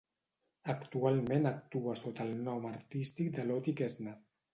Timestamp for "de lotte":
3.37-3.75